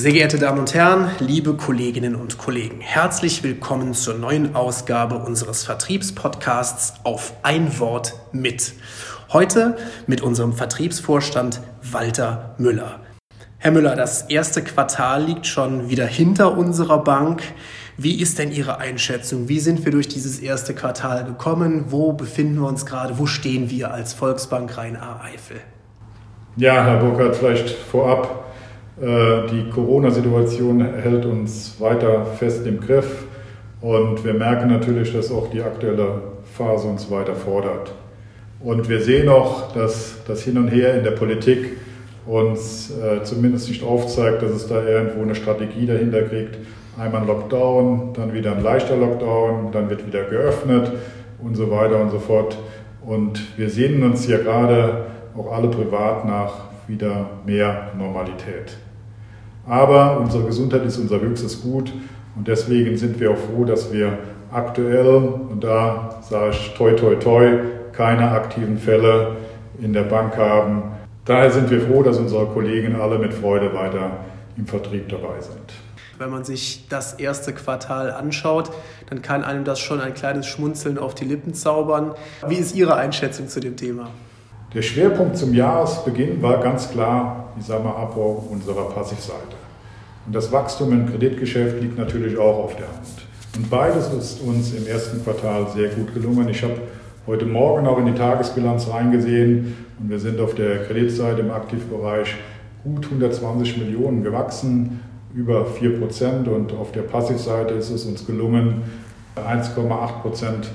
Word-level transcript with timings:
Sehr 0.00 0.12
geehrte 0.12 0.38
Damen 0.38 0.60
und 0.60 0.72
Herren, 0.72 1.10
liebe 1.18 1.52
Kolleginnen 1.58 2.14
und 2.14 2.38
Kollegen, 2.38 2.80
herzlich 2.80 3.42
willkommen 3.42 3.92
zur 3.92 4.14
neuen 4.14 4.56
Ausgabe 4.56 5.16
unseres 5.16 5.64
Vertriebspodcasts 5.64 6.94
auf 7.04 7.34
ein 7.42 7.78
Wort 7.78 8.14
mit. 8.32 8.72
Heute 9.30 9.76
mit 10.06 10.22
unserem 10.22 10.54
Vertriebsvorstand 10.54 11.60
Walter 11.82 12.54
Müller. 12.56 13.00
Herr 13.58 13.72
Müller, 13.72 13.94
das 13.94 14.22
erste 14.22 14.64
Quartal 14.64 15.24
liegt 15.24 15.46
schon 15.46 15.90
wieder 15.90 16.06
hinter 16.06 16.56
unserer 16.56 17.04
Bank. 17.04 17.42
Wie 17.98 18.22
ist 18.22 18.38
denn 18.38 18.52
Ihre 18.52 18.78
Einschätzung? 18.78 19.50
Wie 19.50 19.60
sind 19.60 19.84
wir 19.84 19.92
durch 19.92 20.08
dieses 20.08 20.38
erste 20.38 20.74
Quartal 20.74 21.24
gekommen? 21.24 21.84
Wo 21.88 22.14
befinden 22.14 22.58
wir 22.58 22.68
uns 22.68 22.86
gerade? 22.86 23.18
Wo 23.18 23.26
stehen 23.26 23.68
wir 23.68 23.92
als 23.92 24.14
Volksbank 24.14 24.78
Rhein-A-Eifel? 24.78 25.60
Ja, 26.56 26.84
Herr 26.84 27.00
Burkhardt, 27.00 27.36
vielleicht 27.36 27.68
vorab 27.68 28.49
die 29.00 29.70
Corona-Situation 29.70 30.84
hält 30.84 31.24
uns 31.24 31.76
weiter 31.80 32.26
fest 32.26 32.66
im 32.66 32.80
Griff 32.80 33.24
und 33.80 34.22
wir 34.24 34.34
merken 34.34 34.68
natürlich, 34.68 35.14
dass 35.14 35.32
auch 35.32 35.48
die 35.50 35.62
aktuelle 35.62 36.20
Phase 36.44 36.86
uns 36.86 37.10
weiter 37.10 37.34
fordert. 37.34 37.92
Und 38.62 38.90
wir 38.90 39.00
sehen 39.00 39.30
auch, 39.30 39.72
dass 39.72 40.18
das 40.26 40.42
Hin 40.42 40.58
und 40.58 40.68
Her 40.68 40.94
in 40.94 41.04
der 41.04 41.12
Politik 41.12 41.78
uns 42.26 42.90
äh, 42.90 43.22
zumindest 43.24 43.68
nicht 43.68 43.82
aufzeigt, 43.82 44.42
dass 44.42 44.50
es 44.50 44.68
da 44.68 44.84
irgendwo 44.84 45.22
eine 45.22 45.34
Strategie 45.34 45.86
dahinter 45.86 46.22
kriegt. 46.22 46.58
Einmal 46.98 47.22
ein 47.22 47.26
Lockdown, 47.26 48.12
dann 48.12 48.34
wieder 48.34 48.54
ein 48.54 48.62
leichter 48.62 48.96
Lockdown, 48.96 49.72
dann 49.72 49.88
wird 49.88 50.06
wieder 50.06 50.24
geöffnet 50.24 50.92
und 51.42 51.56
so 51.56 51.70
weiter 51.70 51.98
und 52.00 52.10
so 52.10 52.18
fort. 52.18 52.58
Und 53.06 53.58
wir 53.58 53.70
sehnen 53.70 54.02
uns 54.02 54.28
ja 54.28 54.36
gerade 54.36 55.06
auch 55.34 55.50
alle 55.52 55.68
privat 55.68 56.26
nach 56.26 56.52
wieder 56.86 57.30
mehr 57.46 57.92
Normalität. 57.96 58.76
Aber 59.70 60.18
unsere 60.18 60.42
Gesundheit 60.46 60.84
ist 60.84 60.98
unser 60.98 61.20
höchstes 61.20 61.62
Gut 61.62 61.92
und 62.34 62.48
deswegen 62.48 62.96
sind 62.96 63.20
wir 63.20 63.30
auch 63.30 63.36
froh, 63.36 63.64
dass 63.64 63.92
wir 63.92 64.18
aktuell, 64.50 65.06
und 65.48 65.62
da 65.62 66.20
sage 66.28 66.50
ich 66.50 66.74
toi 66.74 66.92
toi 66.94 67.14
toi, 67.14 67.60
keine 67.92 68.32
aktiven 68.32 68.78
Fälle 68.78 69.36
in 69.80 69.92
der 69.92 70.02
Bank 70.02 70.36
haben. 70.36 70.82
Daher 71.24 71.52
sind 71.52 71.70
wir 71.70 71.82
froh, 71.82 72.02
dass 72.02 72.18
unsere 72.18 72.46
Kollegen 72.46 73.00
alle 73.00 73.20
mit 73.20 73.32
Freude 73.32 73.72
weiter 73.72 74.10
im 74.56 74.66
Vertrieb 74.66 75.08
dabei 75.08 75.40
sind. 75.40 75.72
Wenn 76.18 76.30
man 76.30 76.42
sich 76.42 76.88
das 76.88 77.14
erste 77.14 77.52
Quartal 77.52 78.10
anschaut, 78.10 78.72
dann 79.08 79.22
kann 79.22 79.44
einem 79.44 79.62
das 79.62 79.78
schon 79.78 80.00
ein 80.00 80.14
kleines 80.14 80.46
Schmunzeln 80.46 80.98
auf 80.98 81.14
die 81.14 81.24
Lippen 81.24 81.54
zaubern. 81.54 82.14
Wie 82.48 82.56
ist 82.56 82.74
Ihre 82.74 82.96
Einschätzung 82.96 83.46
zu 83.46 83.60
dem 83.60 83.76
Thema? 83.76 84.08
Der 84.74 84.82
Schwerpunkt 84.82 85.36
zum 85.36 85.54
Jahresbeginn 85.54 86.42
war 86.42 86.58
ganz 86.60 86.90
klar, 86.90 87.52
ich 87.56 87.66
sage 87.66 87.84
mal, 87.84 87.94
Abbau 87.94 88.44
unserer 88.50 88.88
Passivseite. 88.88 89.59
Und 90.26 90.34
das 90.34 90.52
Wachstum 90.52 90.92
im 90.92 91.06
Kreditgeschäft 91.06 91.80
liegt 91.80 91.98
natürlich 91.98 92.36
auch 92.38 92.64
auf 92.64 92.76
der 92.76 92.86
Hand. 92.88 93.26
Und 93.56 93.68
beides 93.68 94.12
ist 94.12 94.40
uns 94.42 94.72
im 94.74 94.86
ersten 94.86 95.22
Quartal 95.24 95.66
sehr 95.74 95.88
gut 95.88 96.14
gelungen. 96.14 96.48
Ich 96.48 96.62
habe 96.62 96.74
heute 97.26 97.46
Morgen 97.46 97.86
auch 97.86 97.98
in 97.98 98.06
die 98.06 98.14
Tagesbilanz 98.14 98.88
reingesehen 98.88 99.76
und 99.98 100.10
wir 100.10 100.18
sind 100.18 100.40
auf 100.40 100.54
der 100.54 100.84
Kreditseite 100.84 101.40
im 101.40 101.50
Aktivbereich 101.50 102.36
gut 102.84 103.04
120 103.06 103.78
Millionen 103.78 104.22
gewachsen, 104.22 105.00
über 105.34 105.66
4 105.66 105.98
Prozent. 105.98 106.48
Und 106.48 106.72
auf 106.72 106.92
der 106.92 107.02
Passivseite 107.02 107.74
ist 107.74 107.90
es 107.90 108.04
uns 108.04 108.26
gelungen, 108.26 108.82
1,8 109.36 110.22
Prozent 110.22 110.70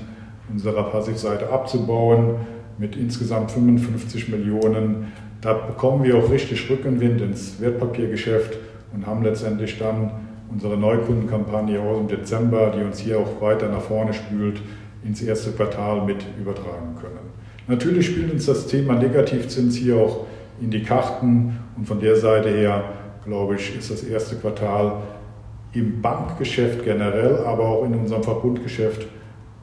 unserer 0.52 0.84
Passivseite 0.84 1.50
abzubauen 1.50 2.36
mit 2.78 2.96
insgesamt 2.96 3.50
55 3.50 4.28
Millionen. 4.28 5.12
Da 5.40 5.54
bekommen 5.54 6.04
wir 6.04 6.16
auch 6.16 6.30
richtig 6.30 6.68
Rückenwind 6.70 7.20
ins 7.20 7.60
Wertpapiergeschäft 7.60 8.58
und 8.92 9.06
haben 9.06 9.22
letztendlich 9.22 9.78
dann 9.78 10.10
unsere 10.50 10.76
Neukundenkampagne 10.76 11.80
aus 11.80 11.98
dem 11.98 12.08
Dezember, 12.08 12.72
die 12.76 12.84
uns 12.84 12.98
hier 12.98 13.18
auch 13.18 13.40
weiter 13.40 13.68
nach 13.68 13.80
vorne 13.80 14.12
spült, 14.12 14.60
ins 15.04 15.22
erste 15.22 15.50
Quartal 15.52 16.04
mit 16.04 16.24
übertragen 16.40 16.96
können. 17.00 17.18
Natürlich 17.68 18.06
spielt 18.06 18.32
uns 18.32 18.46
das 18.46 18.66
Thema 18.66 18.94
Negativzins 18.94 19.76
hier 19.76 19.96
auch 19.96 20.26
in 20.60 20.70
die 20.70 20.82
Karten 20.82 21.58
und 21.76 21.86
von 21.86 22.00
der 22.00 22.16
Seite 22.16 22.48
her, 22.48 22.84
glaube 23.24 23.56
ich, 23.56 23.76
ist 23.76 23.90
das 23.90 24.04
erste 24.04 24.36
Quartal 24.36 25.02
im 25.72 26.00
Bankgeschäft 26.00 26.84
generell, 26.84 27.44
aber 27.44 27.64
auch 27.64 27.84
in 27.84 27.94
unserem 27.94 28.22
Verbundgeschäft 28.22 29.06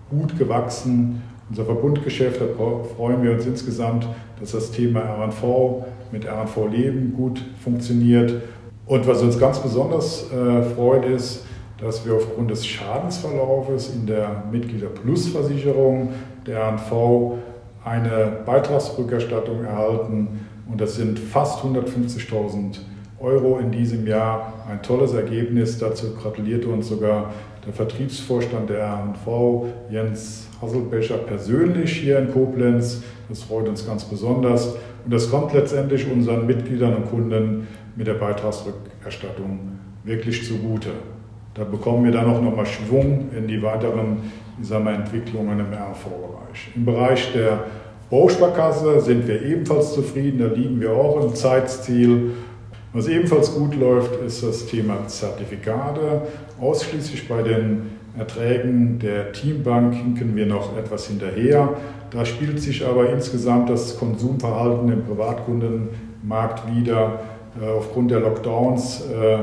gut 0.10 0.38
gewachsen 0.38 1.22
unser 1.50 1.66
Verbundgeschäft, 1.66 2.42
da 2.42 2.48
freuen 2.96 3.22
wir 3.22 3.32
uns 3.32 3.46
insgesamt, 3.46 4.08
dass 4.40 4.54
das 4.54 4.72
Thema 4.72 5.02
RNV 5.02 5.86
mit 6.12 6.26
RNV 6.26 6.68
Leben 6.72 7.14
gut 7.14 7.44
funktioniert. 7.64 8.42
Und 8.86 9.08
was 9.08 9.22
uns 9.22 9.40
ganz 9.40 9.60
besonders 9.60 10.26
äh, 10.32 10.62
freut, 10.76 11.06
ist, 11.06 11.46
dass 11.80 12.06
wir 12.06 12.16
aufgrund 12.16 12.52
des 12.52 12.66
Schadensverlaufes 12.66 13.94
in 13.94 14.06
der 14.06 14.44
Mitglieder-Plus-Versicherung 14.52 16.10
der 16.46 16.68
RNV 16.68 17.38
eine 17.84 18.38
Beitragsrückerstattung 18.46 19.64
erhalten. 19.64 20.48
Und 20.70 20.80
das 20.80 20.96
sind 20.96 21.20
fast 21.20 21.64
150.000 21.64 22.80
Euro 23.20 23.58
in 23.60 23.72
diesem 23.72 24.06
Jahr. 24.06 24.54
Ein 24.70 24.82
tolles 24.82 25.14
Ergebnis. 25.14 25.78
Dazu 25.80 26.14
gratulierte 26.16 26.68
uns 26.68 26.90
sogar 26.90 27.32
der 27.66 27.74
Vertriebsvorstand 27.74 28.70
der 28.70 28.86
RNV, 28.86 29.66
Jens 29.90 30.48
Hasselbecher, 30.62 31.18
persönlich 31.18 31.94
hier 31.94 32.20
in 32.20 32.32
Koblenz. 32.32 33.02
Das 33.30 33.44
freut 33.44 33.70
uns 33.70 33.86
ganz 33.86 34.04
besonders. 34.04 34.76
Und 35.06 35.14
das 35.14 35.30
kommt 35.30 35.54
letztendlich 35.54 36.10
unseren 36.10 36.46
Mitgliedern 36.46 36.96
und 36.96 37.10
Kunden 37.10 37.68
mit 37.96 38.08
der 38.08 38.16
Beitragsrückerstattung 38.16 39.60
wirklich 40.04 40.46
zugute. 40.46 40.90
Da 41.54 41.64
bekommen 41.64 42.06
wir 42.06 42.12
dann 42.12 42.26
auch 42.26 42.42
nochmal 42.42 42.66
Schwung 42.66 43.30
in 43.38 43.48
die 43.48 43.62
weiteren 43.62 44.18
Entwicklungen 44.60 45.60
im 45.60 45.68
RNV-Bereich. 45.68 46.72
Im 46.76 46.86
Bereich 46.86 47.32
der 47.34 47.66
Bausparkasse 48.10 49.02
sind 49.02 49.28
wir 49.28 49.42
ebenfalls 49.42 49.94
zufrieden, 49.94 50.40
da 50.40 50.48
liegen 50.48 50.80
wir 50.80 50.92
auch 50.92 51.24
im 51.24 51.36
Zeitziel 51.36 52.32
was 52.94 53.08
ebenfalls 53.08 53.56
gut 53.56 53.76
läuft, 53.76 54.22
ist 54.22 54.44
das 54.44 54.68
Thema 54.68 55.08
Zertifikate. 55.08 56.22
Ausschließlich 56.62 57.28
bei 57.28 57.42
den 57.42 57.90
Erträgen 58.18 59.00
der 59.00 59.32
Teambank 59.32 59.96
hinken 59.96 60.36
wir 60.36 60.46
noch 60.46 60.78
etwas 60.78 61.08
hinterher. 61.08 61.76
Da 62.12 62.26
spielt 62.26 62.62
sich 62.62 62.86
aber 62.86 63.10
insgesamt 63.10 63.70
das 63.70 63.98
Konsumverhalten 63.98 64.92
im 64.92 65.04
Privatkundenmarkt 65.04 66.76
wieder. 66.76 67.22
Äh, 67.60 67.68
aufgrund 67.68 68.12
der 68.12 68.20
Lockdowns 68.20 69.02
äh, 69.02 69.40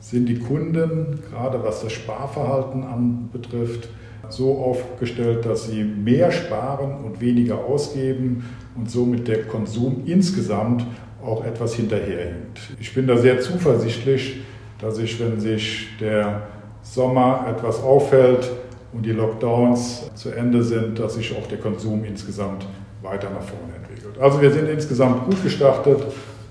sind 0.00 0.28
die 0.28 0.38
Kunden, 0.38 1.20
gerade 1.30 1.62
was 1.62 1.82
das 1.82 1.92
Sparverhalten 1.92 2.84
anbetrifft, 2.84 3.88
so 4.28 4.58
aufgestellt, 4.58 5.44
dass 5.44 5.68
sie 5.68 5.84
mehr 5.84 6.32
sparen 6.32 7.04
und 7.04 7.20
weniger 7.20 7.64
ausgeben 7.64 8.44
und 8.76 8.90
somit 8.90 9.28
der 9.28 9.44
Konsum 9.44 10.02
insgesamt 10.06 10.86
auch 11.24 11.44
etwas 11.44 11.74
hinterherhinkt. 11.74 12.60
Ich 12.80 12.94
bin 12.94 13.06
da 13.06 13.16
sehr 13.16 13.40
zuversichtlich, 13.40 14.40
dass 14.80 14.98
ich, 14.98 15.20
wenn 15.20 15.40
sich 15.40 15.88
der 16.00 16.42
Sommer 16.92 17.46
etwas 17.48 17.82
auffällt 17.82 18.50
und 18.92 19.04
die 19.04 19.12
Lockdowns 19.12 20.10
zu 20.14 20.30
Ende 20.30 20.62
sind, 20.62 20.98
dass 20.98 21.14
sich 21.14 21.36
auch 21.36 21.46
der 21.46 21.58
Konsum 21.58 22.04
insgesamt 22.04 22.66
weiter 23.02 23.28
nach 23.30 23.42
vorne 23.42 23.74
entwickelt. 23.76 24.18
Also 24.20 24.40
wir 24.40 24.50
sind 24.50 24.68
insgesamt 24.68 25.24
gut 25.26 25.42
gestartet 25.42 26.02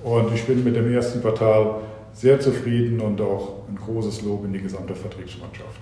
und 0.04 0.34
ich 0.34 0.44
bin 0.44 0.64
mit 0.64 0.76
dem 0.76 0.94
ersten 0.94 1.22
Quartal 1.22 1.76
sehr 2.14 2.40
zufrieden 2.40 3.02
und 3.02 3.20
auch 3.22 3.68
ein 3.68 3.76
großes 3.76 4.22
Lob 4.22 4.46
in 4.46 4.54
die 4.54 4.62
gesamte 4.62 4.96
Vertriebsmannschaft. 4.96 5.82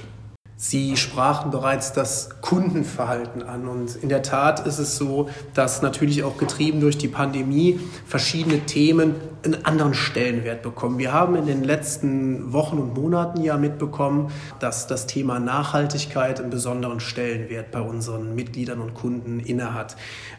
Sie 0.56 0.96
sprachen 0.97 1.52
bereits 1.52 1.94
das 1.94 2.41
Kundenverhalten 2.41 3.41
an. 3.41 3.68
Und 3.68 3.96
in 3.96 4.09
der 4.09 4.22
Tat 4.22 4.66
ist 4.66 4.78
es 4.78 4.97
so, 4.97 5.29
dass 5.53 5.82
natürlich 5.82 6.23
auch 6.23 6.38
getrieben 6.38 6.79
durch 6.79 6.97
die 6.97 7.08
Pandemie 7.08 7.79
verschiedene 8.05 8.59
Themen 8.59 9.16
einen 9.44 9.66
anderen 9.66 9.94
Stellenwert 9.94 10.61
bekommen. 10.61 11.00
Wir 11.00 11.11
haben 11.11 11.35
in 11.35 11.47
den 11.47 11.64
letzten 11.64 12.53
Wochen 12.53 12.78
und 12.78 12.94
Monaten 12.94 13.41
ja 13.41 13.58
mitbekommen, 13.58 14.32
dass 14.59 14.88
das 14.88 15.05
Thema 15.08 15.40
Nachhaltigkeit 15.40 16.40
einen 16.40 16.50
besonderen 16.50 17.00
Stellenwert 17.00 17.72
bei 17.72 17.82
unseren 17.82 18.35
Mitgliedern 18.35 18.79
und 18.79 18.94
Kunden 18.94 19.40
innehat. 19.40 19.97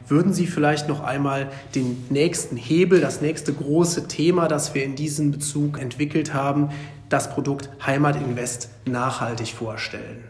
Würden 0.08 0.32
Sie 0.32 0.46
vielleicht 0.46 0.88
noch 0.88 1.02
einmal 1.02 1.50
den 1.74 2.06
nächsten 2.08 2.56
Hebel, 2.56 3.00
das 3.00 3.20
nächste 3.20 3.52
große 3.52 4.08
Thema, 4.08 4.48
das 4.48 4.74
wir 4.74 4.84
in 4.84 4.94
diesem 4.94 5.32
Bezug 5.32 5.78
entwickelt 5.78 6.32
haben, 6.32 6.70
das 7.08 7.30
Produkt 7.30 7.68
Heimat 7.84 8.16
Invest 8.16 8.68
nachhaltig 8.86 9.48
vorstellen? 9.48 10.24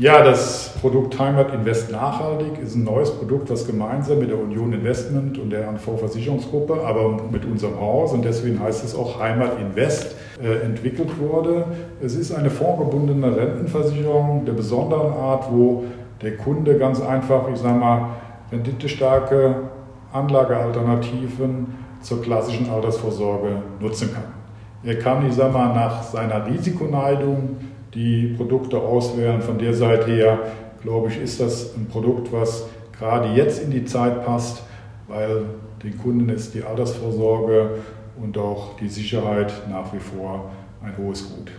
Ja, 0.00 0.22
das 0.22 0.74
Produkt 0.80 1.18
Heimat 1.18 1.52
Invest 1.52 1.90
Nachhaltig 1.90 2.56
ist 2.62 2.76
ein 2.76 2.84
neues 2.84 3.10
Produkt, 3.10 3.50
das 3.50 3.66
gemeinsam 3.66 4.20
mit 4.20 4.30
der 4.30 4.38
Union 4.38 4.72
Investment 4.72 5.38
und 5.38 5.50
der 5.50 5.66
RNV 5.68 5.98
Versicherungsgruppe, 5.98 6.86
aber 6.86 7.20
mit 7.32 7.44
unserem 7.44 7.80
Haus 7.80 8.12
und 8.12 8.24
deswegen 8.24 8.60
heißt 8.60 8.84
es 8.84 8.94
auch 8.94 9.18
Heimat 9.18 9.58
Invest, 9.58 10.14
äh, 10.40 10.60
entwickelt 10.64 11.18
wurde. 11.18 11.64
Es 12.00 12.14
ist 12.14 12.32
eine 12.32 12.48
vorgebundene 12.48 13.36
Rentenversicherung 13.36 14.44
der 14.44 14.52
besonderen 14.52 15.14
Art, 15.14 15.50
wo 15.50 15.82
der 16.22 16.36
Kunde 16.36 16.78
ganz 16.78 17.00
einfach, 17.00 17.48
ich 17.52 17.58
sage 17.58 17.78
mal, 17.78 18.10
renditestarke 18.52 19.56
Anlagealternativen 20.12 21.74
zur 22.02 22.22
klassischen 22.22 22.70
Altersvorsorge 22.70 23.62
nutzen 23.80 24.14
kann. 24.14 24.37
Er 24.84 24.98
kann, 24.98 25.26
ich 25.26 25.34
sag 25.34 25.52
mal, 25.52 25.74
nach 25.74 26.02
seiner 26.02 26.46
Risikoneigung 26.46 27.56
die 27.94 28.34
Produkte 28.36 28.78
auswählen. 28.78 29.42
Von 29.42 29.58
der 29.58 29.74
Seite 29.74 30.10
her, 30.10 30.38
glaube 30.82 31.08
ich, 31.08 31.20
ist 31.20 31.40
das 31.40 31.74
ein 31.74 31.86
Produkt, 31.86 32.32
was 32.32 32.66
gerade 32.96 33.28
jetzt 33.28 33.62
in 33.62 33.70
die 33.70 33.84
Zeit 33.84 34.24
passt, 34.24 34.62
weil 35.08 35.46
den 35.82 35.98
Kunden 35.98 36.28
ist 36.28 36.54
die 36.54 36.62
Altersvorsorge 36.62 37.70
und 38.20 38.38
auch 38.38 38.76
die 38.76 38.88
Sicherheit 38.88 39.52
nach 39.68 39.92
wie 39.92 40.00
vor 40.00 40.50
ein 40.82 40.96
hohes 40.96 41.28
Gut. 41.28 41.50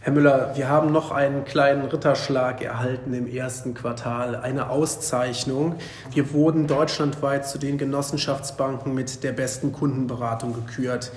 Herr 0.00 0.12
Müller, 0.12 0.50
wir 0.56 0.68
haben 0.68 0.90
noch 0.90 1.12
einen 1.12 1.44
kleinen 1.44 1.84
Ritterschlag 1.84 2.60
erhalten 2.60 3.14
im 3.14 3.28
ersten 3.28 3.72
Quartal, 3.72 4.34
eine 4.34 4.68
Auszeichnung. 4.68 5.76
Wir 6.12 6.32
wurden 6.32 6.66
deutschlandweit 6.66 7.46
zu 7.46 7.58
den 7.58 7.78
Genossenschaftsbanken 7.78 8.94
mit 8.94 9.22
der 9.22 9.30
besten 9.30 9.70
Kundenberatung 9.70 10.54
gekürt. 10.54 11.12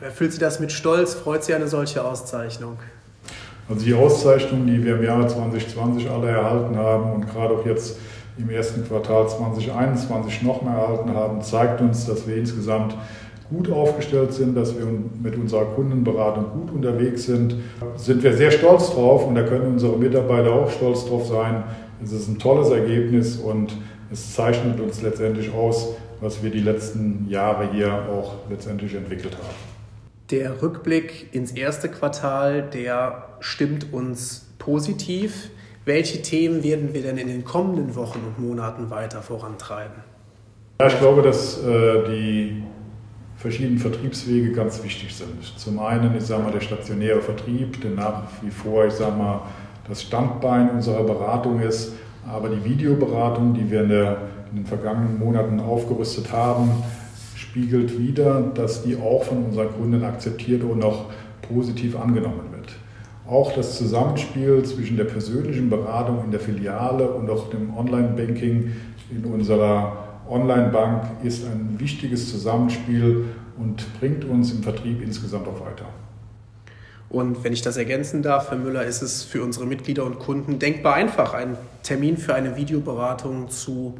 Erfüllt 0.00 0.32
Sie 0.32 0.38
das 0.38 0.60
mit 0.60 0.70
Stolz? 0.70 1.14
Freut 1.14 1.42
Sie 1.42 1.54
eine 1.54 1.66
solche 1.66 2.04
Auszeichnung? 2.04 2.76
Also 3.68 3.84
die 3.84 3.94
Auszeichnung, 3.94 4.64
die 4.66 4.82
wir 4.84 4.96
im 4.96 5.02
Jahre 5.02 5.26
2020 5.26 6.08
alle 6.08 6.28
erhalten 6.28 6.76
haben 6.76 7.12
und 7.12 7.28
gerade 7.28 7.54
auch 7.54 7.66
jetzt 7.66 7.98
im 8.38 8.48
ersten 8.48 8.86
Quartal 8.86 9.28
2021 9.28 10.42
noch 10.42 10.62
mehr 10.62 10.74
erhalten 10.74 11.14
haben, 11.14 11.42
zeigt 11.42 11.80
uns, 11.80 12.06
dass 12.06 12.28
wir 12.28 12.36
insgesamt 12.36 12.94
gut 13.50 13.70
aufgestellt 13.72 14.32
sind, 14.32 14.56
dass 14.56 14.78
wir 14.78 14.86
mit 15.20 15.36
unserer 15.36 15.64
Kundenberatung 15.64 16.44
gut 16.52 16.70
unterwegs 16.70 17.24
sind, 17.24 17.56
sind 17.96 18.22
wir 18.22 18.34
sehr 18.34 18.52
stolz 18.52 18.90
drauf 18.90 19.26
und 19.26 19.34
da 19.34 19.42
können 19.42 19.72
unsere 19.72 19.96
Mitarbeiter 19.96 20.52
auch 20.52 20.70
stolz 20.70 21.06
drauf 21.06 21.26
sein. 21.26 21.64
Es 22.02 22.12
ist 22.12 22.28
ein 22.28 22.38
tolles 22.38 22.70
Ergebnis 22.70 23.36
und 23.36 23.76
es 24.12 24.34
zeichnet 24.34 24.78
uns 24.80 25.02
letztendlich 25.02 25.52
aus, 25.52 25.88
was 26.20 26.42
wir 26.42 26.50
die 26.50 26.60
letzten 26.60 27.26
Jahre 27.28 27.72
hier 27.72 27.92
auch 27.92 28.36
letztendlich 28.48 28.94
entwickelt 28.94 29.36
haben. 29.36 29.67
Der 30.30 30.60
Rückblick 30.60 31.30
ins 31.32 31.52
erste 31.52 31.88
Quartal, 31.88 32.62
der 32.62 33.28
stimmt 33.40 33.94
uns 33.94 34.46
positiv. 34.58 35.48
Welche 35.86 36.20
Themen 36.20 36.62
werden 36.62 36.92
wir 36.92 37.00
denn 37.00 37.16
in 37.16 37.28
den 37.28 37.44
kommenden 37.44 37.96
Wochen 37.96 38.18
und 38.26 38.46
Monaten 38.46 38.90
weiter 38.90 39.22
vorantreiben? 39.22 40.02
Ja, 40.82 40.88
ich 40.88 40.98
glaube, 40.98 41.22
dass 41.22 41.64
äh, 41.64 42.04
die 42.10 42.62
verschiedenen 43.38 43.78
Vertriebswege 43.78 44.52
ganz 44.52 44.84
wichtig 44.84 45.14
sind. 45.14 45.42
Zum 45.56 45.78
einen, 45.78 46.14
ich 46.14 46.24
sage 46.24 46.42
mal, 46.42 46.52
der 46.52 46.60
stationäre 46.60 47.22
Vertrieb, 47.22 47.80
der 47.80 47.92
nach 47.92 48.24
wie 48.42 48.50
vor, 48.50 48.84
ich 48.84 48.92
sage 48.92 49.16
mal, 49.16 49.40
das 49.88 50.02
Standbein 50.02 50.68
unserer 50.68 51.04
Beratung 51.04 51.62
ist, 51.62 51.92
aber 52.30 52.50
die 52.50 52.62
Videoberatung, 52.62 53.54
die 53.54 53.70
wir 53.70 53.84
in, 53.84 53.88
der, 53.88 54.18
in 54.50 54.56
den 54.58 54.66
vergangenen 54.66 55.18
Monaten 55.18 55.58
aufgerüstet 55.58 56.30
haben, 56.30 56.70
spiegelt 57.48 57.98
wieder, 57.98 58.40
dass 58.54 58.82
die 58.82 58.96
auch 58.96 59.24
von 59.24 59.44
unseren 59.44 59.72
Kunden 59.72 60.04
akzeptiert 60.04 60.62
und 60.62 60.84
auch 60.84 61.06
positiv 61.42 61.98
angenommen 61.98 62.52
wird. 62.52 62.72
Auch 63.26 63.52
das 63.52 63.76
Zusammenspiel 63.76 64.62
zwischen 64.64 64.96
der 64.96 65.04
persönlichen 65.04 65.70
Beratung 65.70 66.24
in 66.24 66.30
der 66.30 66.40
Filiale 66.40 67.08
und 67.08 67.28
auch 67.30 67.50
dem 67.50 67.76
Online-Banking 67.76 68.72
in 69.10 69.24
unserer 69.24 70.04
Online-Bank 70.28 71.24
ist 71.24 71.44
ein 71.46 71.76
wichtiges 71.78 72.30
Zusammenspiel 72.30 73.24
und 73.58 73.86
bringt 73.98 74.24
uns 74.24 74.52
im 74.52 74.62
Vertrieb 74.62 75.02
insgesamt 75.02 75.48
auch 75.48 75.60
weiter. 75.60 75.86
Und 77.10 77.42
wenn 77.42 77.54
ich 77.54 77.62
das 77.62 77.78
ergänzen 77.78 78.22
darf, 78.22 78.50
Herr 78.50 78.58
Müller, 78.58 78.84
ist 78.84 79.00
es 79.00 79.24
für 79.24 79.42
unsere 79.42 79.64
Mitglieder 79.64 80.04
und 80.04 80.18
Kunden 80.18 80.58
denkbar 80.58 80.94
einfach, 80.94 81.32
einen 81.32 81.56
Termin 81.82 82.18
für 82.18 82.34
eine 82.34 82.56
Videoberatung 82.56 83.48
zu 83.48 83.94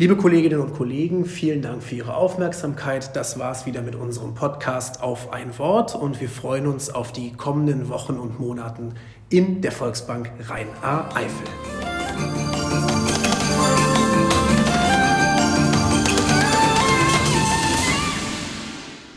Liebe 0.00 0.14
Kolleginnen 0.14 0.60
und 0.60 0.74
Kollegen, 0.74 1.24
vielen 1.24 1.60
Dank 1.60 1.82
für 1.82 1.96
Ihre 1.96 2.14
Aufmerksamkeit. 2.14 3.16
Das 3.16 3.36
war 3.40 3.50
es 3.50 3.66
wieder 3.66 3.82
mit 3.82 3.96
unserem 3.96 4.32
Podcast 4.32 5.02
auf 5.02 5.32
ein 5.32 5.58
Wort 5.58 5.96
und 5.96 6.20
wir 6.20 6.28
freuen 6.28 6.68
uns 6.68 6.88
auf 6.88 7.10
die 7.10 7.32
kommenden 7.32 7.88
Wochen 7.88 8.16
und 8.16 8.38
Monaten 8.38 8.94
in 9.28 9.60
der 9.60 9.72
Volksbank 9.72 10.30
Rhein-A-Eifel. 10.48 11.87